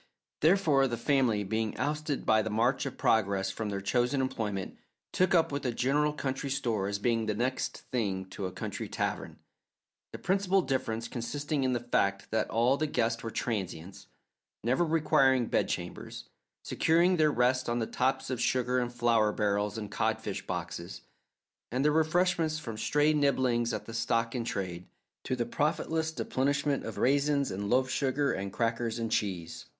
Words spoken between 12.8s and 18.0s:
guests were transients, never requiring bedchambers, securing their rest on the